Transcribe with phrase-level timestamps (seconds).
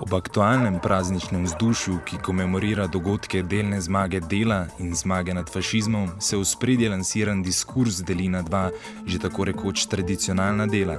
[0.00, 6.36] Ob aktualnem prazničnem vzdušju, ki komemorira dogodke delne zmage dela in zmage nad fašizmom, se
[6.36, 8.70] v spredje lansiran diskurs deli na dva,
[9.06, 10.98] že tako rekoč tradicionalna dela.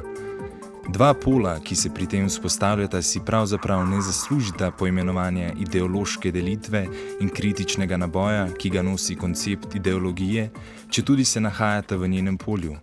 [0.88, 6.88] Dva pola, ki se pri tem vzpostavljata, si pravzaprav ne zaslužita poimenovanja ideološke delitve
[7.20, 10.48] in kritičnega naboja, ki ga nosi koncept ideologije,
[10.90, 12.78] če tudi se nahajata v njenem polju.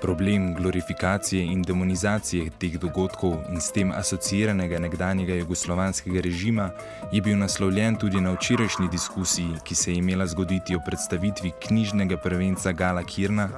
[0.00, 6.70] Problem glorifikacije in demonizacije teh dogodkov in s tem asociiranega nekdanjega jugoslovanskega režima
[7.12, 12.16] je bil naslovljen tudi na včerajšnji diskusiji, ki se je imela zgoditi o predstavitvi knjižnega
[12.16, 13.48] prvenca Gala Kirna,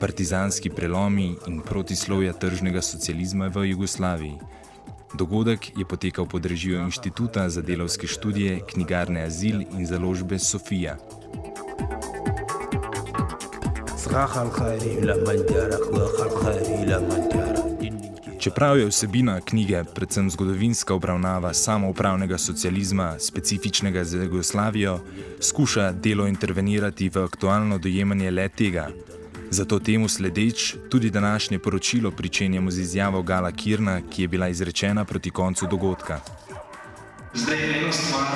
[0.00, 4.38] partizanski prelomi in protislovja tržnega socializma v Jugoslaviji.
[5.14, 10.96] Dogodek je potekal pod režijo Inštituta za delovske študije, knjigarne Azil in založbe Sofija.
[18.38, 24.98] Čeprav je vsebina knjige predvsem zgodovinska obravnava samoupravnega socializma, specifičnega za Jugoslavijo,
[25.40, 28.88] skuša delo intervenirati v aktualno dojemanje le tega.
[29.50, 35.04] Zato temu sledeč tudi današnje poročilo pričenjamo z izjavo Gala Kirna, ki je bila izrečena
[35.04, 36.20] proti koncu dogodka.
[37.34, 38.26] Zdaj, ena stvar,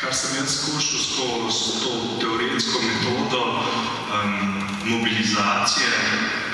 [0.00, 3.42] kar sem jaz skušal skozi to teoretsko metodo
[4.14, 4.57] um,
[4.88, 5.88] mobilizacije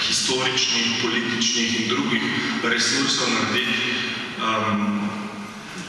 [0.00, 2.22] historičnih, političnih in drugih
[2.62, 3.92] resursov narediti,
[4.38, 5.00] um,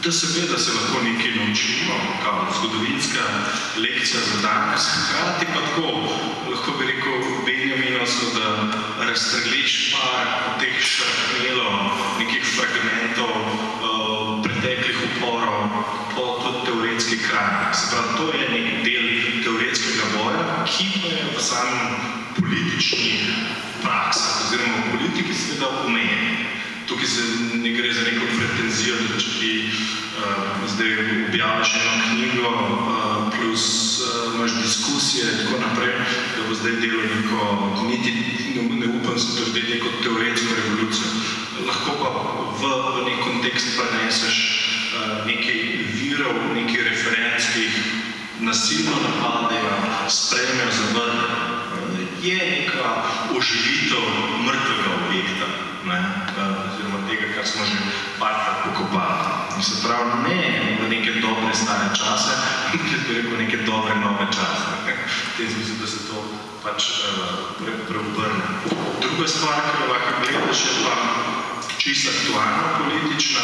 [0.03, 3.23] da seveda se lahko nekaj naučimo, kao zgodovinska
[3.77, 5.87] lekcija za danes, hkrati pa tako,
[6.51, 7.13] lahko bi rekel,
[7.45, 8.47] Benjaminovsko, da
[9.05, 10.27] razstrgliš par
[10.59, 11.73] teh šrapnelov,
[12.19, 15.69] nekih fragmentov uh, preteklih uporov
[16.15, 17.73] po tudi teoretski kraj.
[17.73, 19.07] Se pravi, to je nek del
[19.43, 22.15] teoretskega boja, ki pa je v samem
[22.45, 23.19] politični
[23.81, 26.45] praksi, oziroma v politiki seveda omejen.
[26.85, 27.21] Tukaj se
[27.57, 30.91] ne gre za neko pretenzijo, da če ti uh, zdaj
[31.29, 33.65] objaviš eno knjigo, uh, plus
[34.05, 35.93] uh, imaš diskusije in tako naprej,
[36.35, 37.41] da bo zdaj delo neko,
[37.89, 38.13] niti
[38.55, 41.09] ne, ne upam se trditi neko teoretsko revolucijo.
[41.65, 42.09] Lahko pa
[42.61, 44.37] v, v nek kontekst preneseš
[44.93, 45.59] uh, nekaj
[45.97, 47.81] virov, nekaj referenc, ki jih
[48.45, 49.75] nasilno napadejo,
[50.05, 51.54] sprejmejo, zavrnejo.
[52.25, 52.89] Je neka
[53.37, 54.01] oživitev
[54.41, 55.47] mrtvega objekta.
[55.85, 56.25] Ne?
[56.73, 57.77] oziroma tega, kar smo že
[58.17, 59.53] parkrat pokopali.
[59.57, 60.39] In se pravi, ne
[60.81, 62.33] v neke dobre stare čase,
[62.73, 64.65] ampak bi rekel neke dobre nove čase.
[64.81, 66.17] V tem smislu, da se to
[66.65, 68.45] pač uh, pre, preobrne.
[69.05, 70.95] Druga stvar, ki jo lahko gledaš, je pa
[71.77, 73.43] čisto aktualna politična,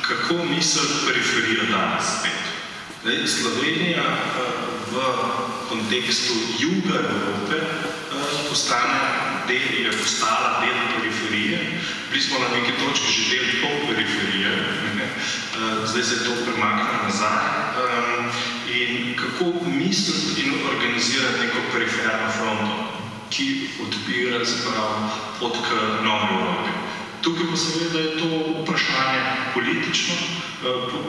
[0.00, 2.40] kako misel periferija danes spet.
[3.04, 4.94] Zdaj, Slovenija uh, v
[5.68, 7.60] kontekstu juga Evrope
[8.54, 9.00] postane
[9.48, 11.58] del, je postala del periferije.
[12.10, 14.50] Bili smo na neki točki že del pol periferije,
[15.90, 17.42] zdaj se je to premaknilo nazaj.
[18.70, 22.74] In kako misliti in organizirati neko periferno fronto,
[23.30, 25.02] ki odpira se pravi
[25.40, 25.70] pot k
[26.06, 26.83] novi Evropi.
[27.24, 28.28] Tukaj pa seveda je to
[28.62, 30.16] vprašanje politično,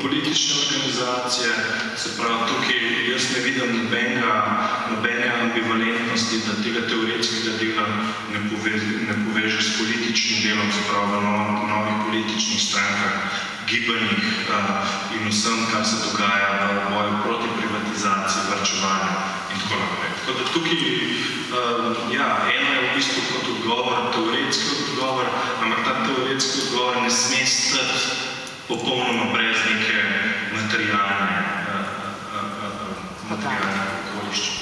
[0.01, 1.49] politične organizacije,
[1.97, 4.33] se pravi tukaj jaz ne vidim nobenega,
[4.91, 7.85] nobene ambivalentnosti, da tega teoretskega dela
[8.31, 13.15] ne, povez, ne poveže s političnim delom, se pravi v novih, novih političnih strankah,
[13.67, 14.23] gibanjih
[14.55, 19.13] uh, in vsem, kar se dogaja v boju proti privatizaciji, vrčevanju
[19.44, 20.10] in tako naprej.
[20.20, 20.80] Tako da tukaj,
[21.50, 25.26] uh, ja, eno je v bistvu kot odgovor, teoretski odgovor,
[25.62, 28.00] ampak ta teoretski odgovor ne sme stati
[28.68, 29.98] popolnoma brez neke
[30.54, 32.96] materialne, uh, uh, uh, uh,
[33.30, 34.58] materialne okoliščine.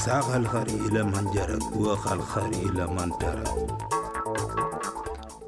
[0.00, 3.44] ساق الخري إلى من جرى وخ الخري إلى من ترى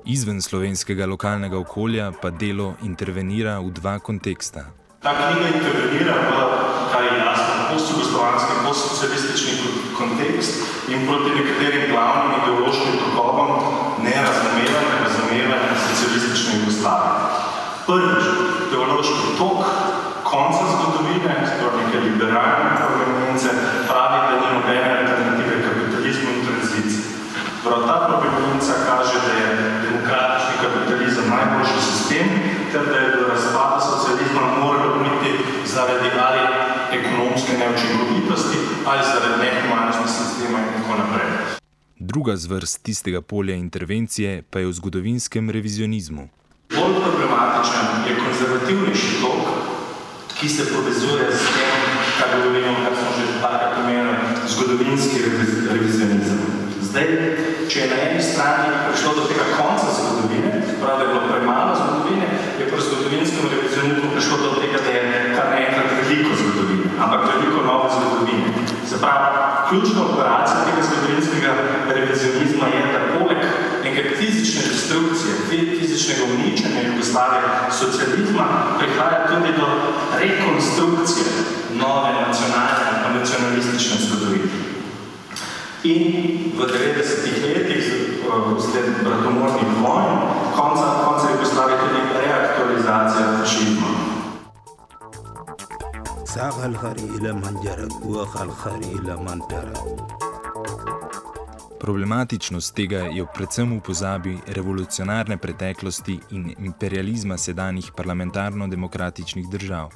[0.05, 4.67] Izven slovenskega lokalnega okolja pa delo intervenira v dva konteksta.
[5.01, 6.31] Ta knjiga intervenira v,
[6.93, 7.06] kar je jasno,
[7.72, 9.54] post-jugoslovanski, post-socialistični
[10.00, 10.54] kontekst
[10.94, 13.50] in proti nekaterim glavnim ideološkim tokovom
[14.08, 17.16] nerazumevanja, razumevanja socialistične Jugoslavije.
[17.88, 18.24] Prvič,
[18.72, 19.60] teološki tok
[20.32, 23.50] konca zgodovine, torej neke liberalne provenience,
[23.90, 27.04] pravi, da ni nobene alternative kapitalizmu in tranziciji.
[27.64, 29.48] Prav ta provenica kaže, da je
[29.86, 32.28] demokratični kapitalizem najboljši sistem,
[32.72, 35.32] ter da je do razpada socializma moralo biti
[35.74, 36.37] zaradi ali
[37.68, 41.28] neučinkovitosti ali zaradi nehumanosti sistema in tako naprej.
[42.00, 46.30] Druga zvrst tistega polja intervencije pa je v zgodovinskem revizionizmu.
[46.76, 49.44] Bolj problematičen je konzervativnejši tok,
[50.40, 51.82] ki se povezuje s tem,
[52.20, 54.16] kar govorimo, kar smo že takrat omenili,
[54.48, 55.18] zgodovinski
[55.74, 56.40] revizionizem.
[56.82, 57.08] Zdaj Zdaj,
[57.70, 60.50] če je na eni strani prišlo do tega konca zgodovine,
[60.82, 61.57] pravi, da je bilo premalo
[69.70, 71.52] ključna operacija tega zgodovinskega
[71.96, 73.38] revizionizma je, da poleg
[73.84, 75.34] neke fizične destrukcije,
[75.80, 77.44] fizičnega uničenja Jugoslavije,
[77.80, 78.46] socializma,
[78.78, 79.68] prihaja tudi do
[80.22, 81.28] rekonstrukcije
[81.82, 84.50] nove nacionalne in nacionalistične zgodovine.
[85.84, 86.04] In
[86.58, 87.86] v 90-ih letih,
[88.66, 90.10] sled bratomornih vojn,
[90.56, 91.78] konca, konca Jugoslavije
[96.37, 99.73] ساق الخري إلى من جرى وخ الخري إلى من ترى
[101.83, 109.91] Problematičnost tega je predvsem v pozabi revolucionarne preteklosti in imperializma sedanjih parlamentarno-demokratičnih držav.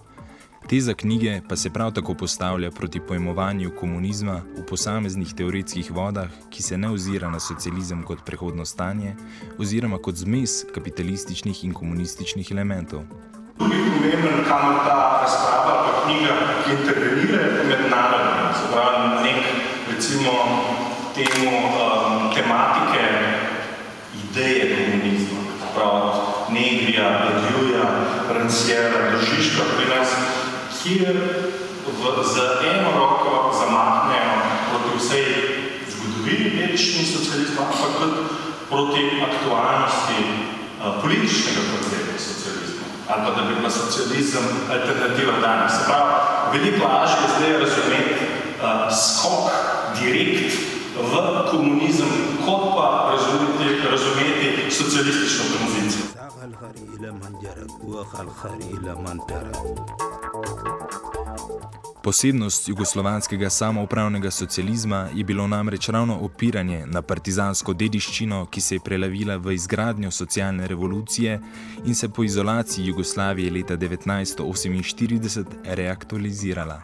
[0.68, 6.62] Teza knjige pa se prav tako postavlja proti pojmovanju komunizma v posameznih teoretskih vodah, ki
[6.62, 9.14] se ne ozira na socializem kot prehodno stanje,
[9.58, 13.06] oziroma kot zmes kapitalističnih in komunističnih elementov.
[13.58, 16.33] Tudi pomemben, kamor ta razprava pa knjiga
[16.69, 19.45] intervenira mednarodno, se pravi nek,
[19.91, 20.31] recimo,
[21.15, 23.03] temu um, tematike
[24.23, 25.39] ideje komunizma,
[25.75, 26.11] pravi
[26.49, 27.85] Negrija, Bedjuja,
[28.33, 30.09] Ranciera, Držiška pri nas,
[30.83, 31.15] kjer
[31.87, 32.35] v, z
[32.73, 34.35] eno roko zamahnejo
[34.69, 35.25] proti vsej
[35.89, 38.13] zgodovini dedični socializma, ampak
[38.69, 42.10] proti aktualnosti uh, političnega socializma.
[43.11, 45.71] Ali pa da bi bila socializem alternativa danes.
[45.71, 46.11] Se pravi,
[46.53, 49.51] veliko lažje je zdaj razumeti uh, skok
[49.99, 50.53] direkt
[50.95, 51.13] v
[51.51, 52.11] komunizem,
[52.45, 56.05] kot pa razumeti, razumeti socialistično tranzicijo.
[62.03, 68.79] Posebnost jugoslovanskega samoupravnega socializma je bilo namreč ravno opiranje na partizansko dediščino, ki se je
[68.79, 71.39] prelavila v izgradnjo socialne revolucije
[71.85, 76.81] in se po izolaciji Jugoslavije leta 1948 reaktualizirala.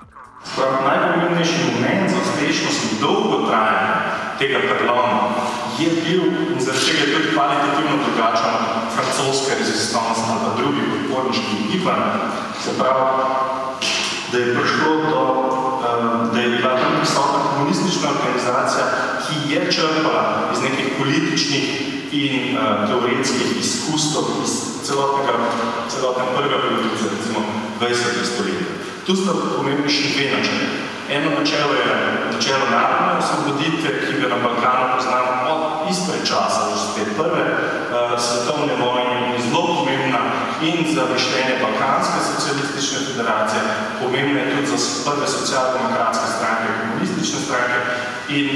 [0.85, 3.97] Najpomembnejši moment za uspešnost in dolgotrajanje
[4.39, 5.33] tega preloma
[5.79, 6.23] je bil
[6.53, 8.55] in zaradi tega je tudi kvalitativno drugačen
[8.95, 12.05] francoska rezistance ali drugi podporniški gibanj.
[12.63, 13.46] Se pravi,
[14.31, 15.21] da je prišlo do,
[15.87, 18.85] um, da je bila tam prisotna komunistična organizacija,
[19.23, 21.65] ki je črpala iz nekih političnih
[22.11, 24.51] in uh, teoretskih izkustov iz
[24.87, 25.33] celotnega,
[25.89, 27.39] celotne prve politice, recimo
[27.79, 27.95] 20.
[28.33, 28.67] stoletja.
[29.05, 30.67] Tu sta pomembni še dve načeli.
[31.09, 31.85] Eno načelo je
[32.35, 38.19] načelo narodne osvoboditve, ki ga na Balkanu poznamo od izpred časa, že spet prve uh,
[38.19, 39.16] svetovne vojne
[40.61, 43.61] in za mišljenje Balkanske socialistične federacije,
[44.01, 47.77] pomembna je tudi za prve socialdemokratske stranke, komunistične stranke
[48.37, 48.47] in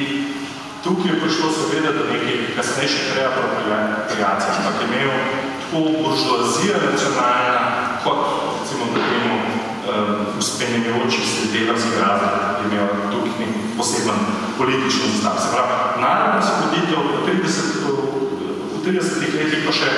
[0.83, 5.11] tukaj je prišlo seveda do nekaj kasnejših reapropriacij, ampak je imel
[5.61, 7.57] tako buržuazija nacionalna,
[8.03, 8.21] kot
[8.59, 9.35] recimo da temu
[10.39, 14.19] uspenjujoči se delavski razred imel tukaj nek poseben
[14.57, 15.37] politični znak.
[15.43, 15.73] Se pravi,
[16.05, 17.61] narodna osvoboditev v 30,
[18.73, 19.89] v 30 letih pa še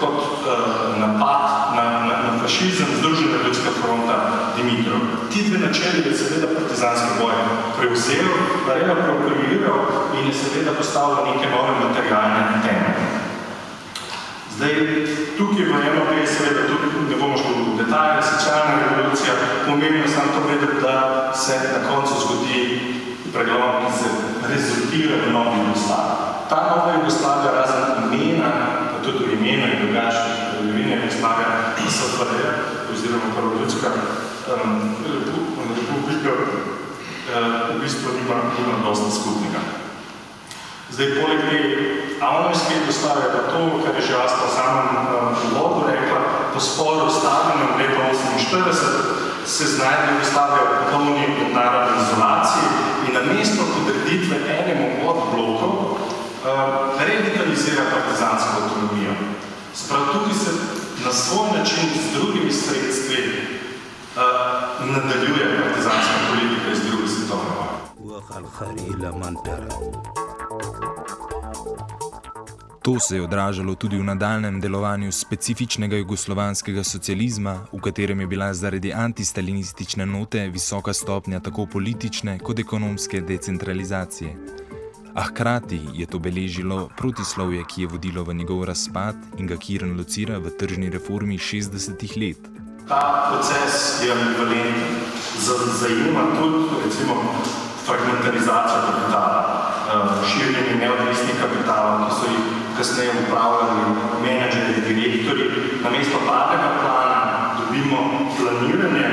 [0.00, 4.16] kot uh, napad na, na, na fašizem Združena ljudska fronta
[4.56, 5.00] Dimitrov.
[5.30, 7.36] Ti dve načeli je seveda partizanski boj
[7.78, 8.28] prevzel,
[8.66, 9.80] reaproprimiral
[10.18, 12.92] in je seveda postavil neke nove materialne teme.
[14.56, 14.74] Zdaj,
[15.38, 19.32] tukaj v eno gre seveda tudi, ne bomo šli v detalje, socialna revolucija,
[19.66, 20.96] pomembno je samo to vedeti, da
[21.34, 22.60] se na koncu zgodi
[23.32, 24.08] preglom, ki se
[24.52, 26.28] rezultira v novi Jugoslaviji.
[26.50, 28.50] Ta nova Jugoslavija razen imena,
[28.90, 31.52] pa tudi v imenu in drugačnih kraljevine Jugoslavija,
[31.96, 32.42] SFRJ,
[32.92, 34.94] oziroma prvo ljudska um,
[35.78, 39.60] republika, uh, v bistvu nima, nima dosti skupnega.
[40.90, 41.58] Zdaj, poleg te
[42.28, 44.88] avnorske Jugoslavije, pa to, kar je že Asta samem
[45.50, 46.20] uvodu rekla,
[46.54, 52.66] po sporu s Stalinom leta 1948 se znajde Jugoslavija v popolni narodni izolaciji
[53.06, 55.98] in na mesto podreditve enemu od blokov uh,
[57.06, 59.29] revitalizira partizansko autonomijo.
[59.74, 60.50] Sprav tukaj se
[61.04, 63.16] na svoj način z drugimi sredstvi
[64.16, 67.80] uh, nadaljuje partizanska politika iz druge svetovne vojne.
[72.82, 78.54] To se je odražalo tudi v nadaljem delovanju specifičnega jugoslovanskega socializma, v katerem je bila
[78.54, 84.59] zaradi antistalinistične note visoka stopnja tako politične kot ekonomske decentralizacije.
[85.20, 89.92] A hkrati je to beležilo protislovje, ki je vodilo v njegov razpad in ga Kiran
[89.92, 92.40] locira v tržni reformi 60-ih let.
[92.88, 94.96] Ta proces je ambivalenten,
[95.76, 97.36] zajema tudi recimo
[97.84, 99.60] fragmentarizacijo kapitala.
[100.24, 102.44] širjenje neodvisnih kapitalov, ki so jih
[102.76, 103.80] kasneje upravljali
[104.22, 105.44] menedžerji, direktori.
[105.84, 107.20] Namesto padega plana
[107.58, 107.98] dobimo
[108.36, 109.08] planiranje,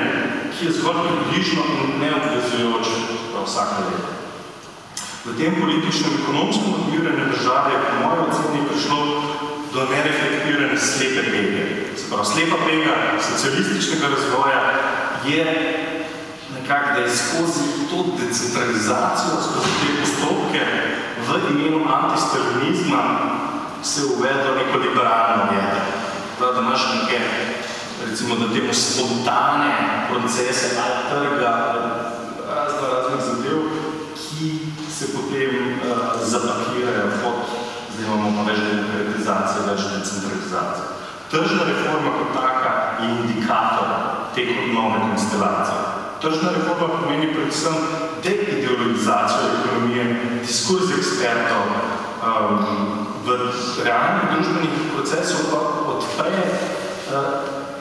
[0.53, 2.95] ki je zgolj približno in neobvezujoče
[3.43, 4.16] vsako leto.
[5.27, 9.00] V tem političnem ekonomskem odmiranju države je po mojem oceni prišlo
[9.74, 11.63] do nereflektirane slepe pege.
[12.00, 12.93] Se pravi, slepa pega
[13.29, 14.62] socialističnega razvoja
[15.25, 15.43] je
[16.55, 20.63] nekako, da je skozi to decentralizacijo, skozi te postopke
[21.27, 23.01] v imenu antistalinizma
[23.84, 25.81] se uvedlo neko liberalno jedro.
[26.39, 27.19] Prav, da imaš neke,
[28.10, 29.72] recimo, da temu spontane
[30.10, 31.51] procese ali trga
[32.48, 33.60] razno raznih zadev,
[34.15, 37.37] ki se potem uh, zapakirajo pod,
[37.93, 40.85] zdaj imamo pa več demokratizacije, več decentralizacije.
[41.29, 43.91] Tržna reforma kot taka je indikator
[44.35, 45.83] te nove konstelacije.
[46.21, 47.75] Tržna reforma pomeni predvsem
[48.23, 50.05] deideologizacijo ekonomije,
[50.47, 51.69] diskurs ekspertov,
[52.31, 53.37] um, v
[53.85, 55.61] realnih družbenih procesov pa
[55.93, 57.21] odpre uh,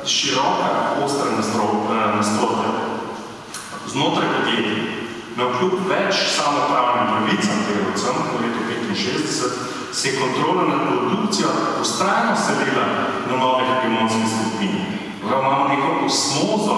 [0.04, 2.76] široka, ostra nasprotja.
[3.88, 5.05] Znotraj podjetij,
[5.36, 8.62] na vkljub več samopravnim pravicam delovcem v letu
[8.96, 11.48] 65, se je kontrola nad produkcijo
[11.80, 12.86] ustrajno selila
[13.28, 14.78] na novih hegemonskih skupin.
[15.22, 16.76] Imamo neko osmozo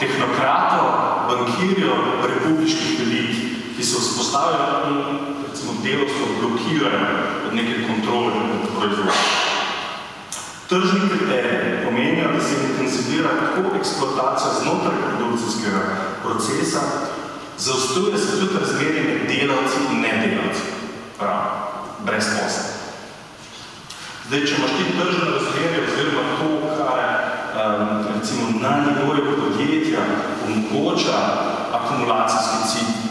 [0.00, 0.88] tehnokratov,
[1.28, 1.94] bankirjev,
[2.32, 3.38] republiških elit,
[3.76, 4.98] ki se vzpostavljajo in
[5.46, 7.06] recimo delovstvo blokirajo
[7.46, 9.22] od neke kontrole nad proizvodom.
[10.68, 15.82] Tržni kriteriji pomenijo, da se intenzivira tako eksploatacija znotraj produkcijskega
[16.22, 16.80] procesa,
[17.64, 20.64] zaostuje se tudi razmerje med delavci in nedelavci,
[21.18, 21.44] prav,
[22.06, 22.64] brez posla.
[24.26, 30.02] Zdaj, če imaš ti tržne razmerje oziroma to, kar um, recimo na nivoju podjetja
[30.46, 31.18] omogoča
[31.78, 32.58] akumulacijski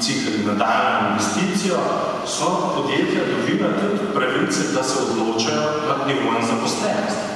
[0.03, 1.79] cikl in nadaljno investicijo,
[2.27, 7.27] so podjetja dobila tudi pravice, da se odločajo nad nivojem zaposlenosti.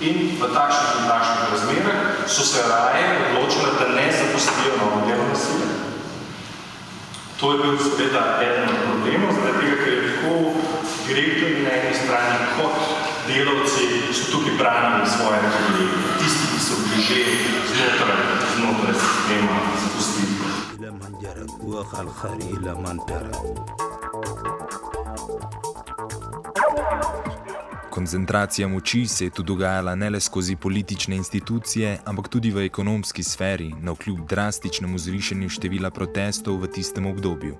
[0.00, 4.95] In v takšnih in takšnih razmerah so se raje odločile, da ne zaposlijo sile.
[7.39, 10.33] To je bil seveda eden od problemov, zaradi tega, ker je tako
[11.07, 12.77] direktorji na eni strani kot
[13.27, 16.13] delavci so tukaj branili svoje privilegije.
[16.19, 17.19] Tisti, ki so bili že
[17.71, 18.21] znotraj,
[18.55, 20.35] znotraj sistema zapustili.
[20.81, 23.35] إلى من جرت وقع الخير إلى من ترك
[27.96, 33.22] Koncentracija moči se je tu dogajala ne le skozi politične institucije, ampak tudi v ekonomski
[33.22, 37.56] sferi, na vkljub drastičnemu zvišanju števila protestov v tistem obdobju.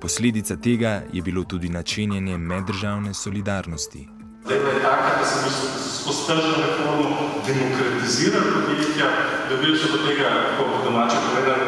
[0.00, 4.06] Posledica tega je bilo tudi načenjanje meddržavne solidarnosti.
[4.44, 9.10] Zdaj je taka, da se da se skozi tržno reformo demokratizira podjetja,
[9.50, 11.60] dobili so do tega, kako po domače povedan,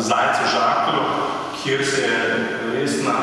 [0.00, 1.02] zajce žaklo,
[1.62, 3.16] kjer se je resna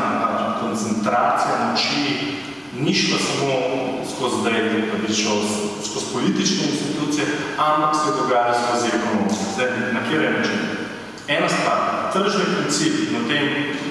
[0.61, 2.37] koncentracija moči
[2.79, 3.86] ni šla samo
[4.17, 4.53] skozi zdaj,
[4.91, 5.37] da bi šel
[5.87, 7.25] skozi politične institucije,
[7.67, 9.43] ampak se je dogajalo skozi ekonomske.
[9.53, 10.59] Zdaj, na kjer je način?
[11.35, 11.79] Ena stvar,
[12.13, 13.45] tržni princip, na tem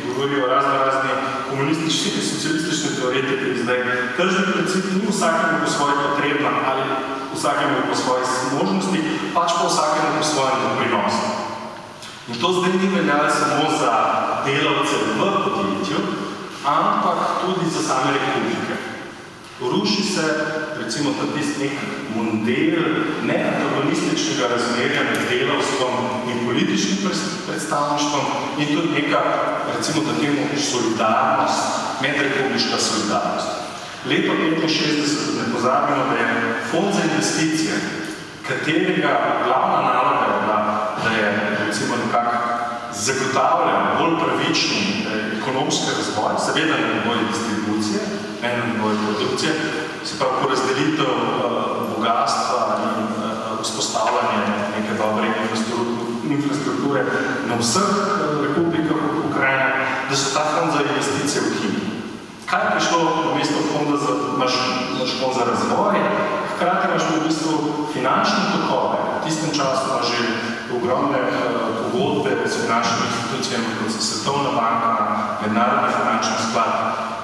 [0.08, 1.12] govorijo razno razni
[1.50, 3.78] komunistični in socialistični teoretiki zdaj,
[4.18, 6.82] tržni princip ni vsakemu po svoje potrebna ali
[7.34, 8.22] vsakemu po svoje
[8.58, 9.00] možnosti,
[9.34, 11.24] pač pa vsakemu po svojem doprinosu.
[12.28, 13.92] In to zdaj ni veljalo samo za
[14.46, 15.98] delavce v podjetju,
[16.64, 18.95] ampak tudi za same republike.
[19.60, 20.24] Ruši se
[20.84, 21.76] recimo ta tisti nek
[22.16, 22.76] model
[23.24, 25.94] neantagonističnega razmerja med delavstvom
[26.30, 26.98] in političnim
[27.46, 28.24] predstavništvom
[28.58, 29.22] in tudi neka,
[29.76, 31.62] recimo da temu, solidarnost,
[32.02, 33.48] medrepubliška solidarnost.
[34.08, 36.28] Leto 65 ne pozabimo, da je
[36.70, 37.74] fond za investicije,
[38.48, 39.12] katerega
[39.44, 40.58] glavna naloga je bila,
[41.04, 41.26] da je
[41.66, 42.36] recimo nekako
[43.06, 48.00] zagotavlja bolj pravični eh, ekonomski razvoj, seveda na nivoju distribucije,
[48.42, 49.52] ne na nivoju produkcije,
[50.04, 51.36] se pravi porazdelitev uh,
[51.96, 54.38] bogatstva in uh, vzpostavljanje
[54.76, 55.26] neke dobre
[56.28, 57.02] infrastrukture
[57.48, 59.68] na vseh uh, republikah Ukrajine,
[60.10, 61.86] da so ta fond za investicije ukinili.
[62.46, 64.54] Kaj je prišlo v mesto fonda za, imaš,
[64.96, 65.94] imaš fond za razvoj,
[66.54, 67.52] hkrati imaš v bistvu
[67.92, 68.98] finančne tokove.
[69.16, 70.24] V tistem času imaš že
[70.76, 71.30] ogromne uh,
[71.92, 74.92] pogodbe s finančnimi institucijami, kot so Svetovna banka,
[75.42, 76.72] Mednarodni finančni sklad,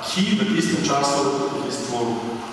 [0.02, 1.99] ki v tistem času v bistvu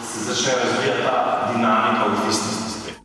[0.05, 2.95] se začne razvijati ta dinamika odvisnosti spet.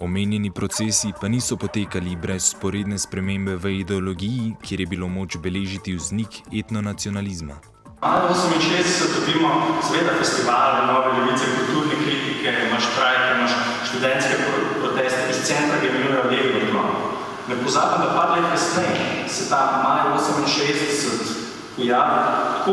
[0.00, 5.94] Omenjeni procesi pa niso potekali brez sporedne spremembe v ideologiji, kjer je bilo moč beležiti
[5.94, 7.54] vznik etnonacionalizma.
[8.02, 9.50] Malo 68 dobimo
[9.82, 13.52] seveda festivale, nove levice, kulturne kritike, imaš trajke, imaš
[13.90, 14.34] študentske
[14.80, 17.17] proteste, iz centra ga imenujejo Levi odklon
[17.48, 22.72] Ne pozabim, da par let kasneje se ta maj 68 pojavi tako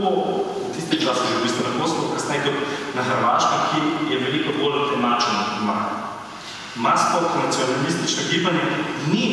[0.68, 2.62] v tistem času, že v bistvu na Kosovo, kasneje tudi
[2.96, 3.80] na Hrvaškem, ki
[4.12, 6.04] je veliko bolj temačen maj.
[6.76, 8.66] Maspok nacionalistično gibanje
[9.08, 9.26] ni,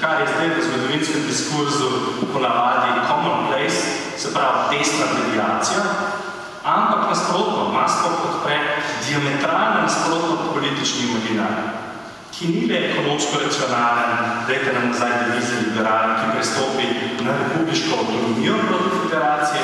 [0.00, 1.88] kar je zdaj v zgodovinskem diskurzu
[2.32, 3.80] ponavadi commonplace,
[4.16, 5.82] se pravi desna medijacija,
[6.64, 8.56] ampak nasprotno, Maspok podpre
[9.04, 11.85] diametralno nasprotno politični imaginarij,
[12.36, 16.86] ki ni le ekonomsko racionalen, dajte nam nazaj devize liberalni, ki prestopi
[17.24, 19.62] na republiško autonomijo proti federacije,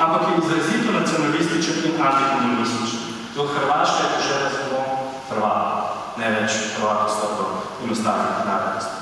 [0.00, 3.00] ampak je izrazito nacionalističen in antikomunističen.
[3.34, 4.80] To Hrvaška je požela samo
[5.28, 5.72] Hrvata,
[6.16, 7.46] ne več Hrvata stopno
[7.84, 8.96] in ostalih narodnosti.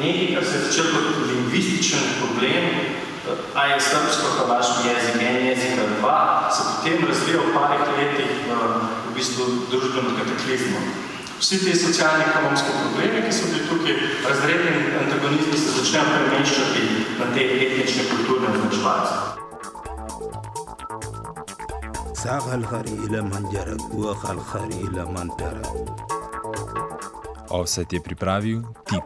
[0.00, 2.64] Nekaj, kar se je začel kot lingvističen problem,
[3.54, 8.56] a je srbsko-hrvaški jezik, en jezik ali dva, se potem razvija v parih letih v,
[9.08, 10.80] v bistvu družbeno kataklizmo.
[11.41, 13.95] Vsi te socialno-ekonomske probleme, ki so bili tukaj
[14.27, 16.83] razredni antagonizmi, se začnejo premeščati
[17.19, 19.31] na te etnične kulturne označevalce.
[22.21, 25.61] ساق الخري إلى من جرى وخ الخري إلى من ترى
[27.49, 29.03] Offset je pripravil Tip.